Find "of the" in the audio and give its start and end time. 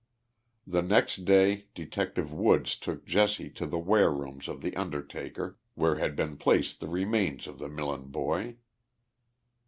4.47-4.75, 7.45-7.69